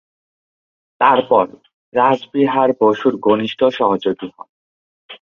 [1.01, 1.45] তারপর
[1.93, 4.49] রাসবিহারী বসুর ঘনিষ্ঠ সহযোগী হন।